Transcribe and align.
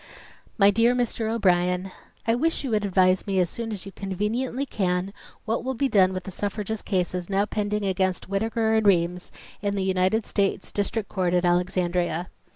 My 0.57 0.71
dear 0.71 0.95
Mr. 0.95 1.29
O'Brien:— 1.29 1.91
I 2.25 2.33
wish 2.33 2.63
you 2.63 2.71
would 2.71 2.83
advise 2.85 3.27
me 3.27 3.39
as 3.39 3.51
soon 3.51 3.71
as 3.71 3.85
you 3.85 3.91
conveniently 3.91 4.65
can, 4.65 5.13
what 5.45 5.63
will 5.63 5.75
be 5.75 5.87
done 5.87 6.11
with 6.11 6.23
the 6.23 6.31
suffragist 6.31 6.85
cases 6.85 7.29
now 7.29 7.45
pending 7.45 7.85
against 7.85 8.27
Whittaker 8.27 8.73
and 8.73 8.87
Reams 8.87 9.31
in 9.61 9.75
the 9.75 9.83
United 9.83 10.25
States 10.25 10.71
District 10.71 11.07
Court 11.07 11.35
at 11.35 11.45
Alexandria. 11.45 12.31